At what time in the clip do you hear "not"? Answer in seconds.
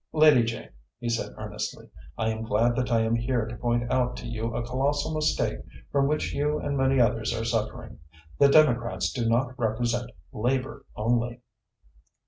9.29-9.53